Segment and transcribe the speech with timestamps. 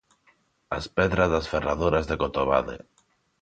[0.77, 2.77] As pedras das ferraduras de Cotobade.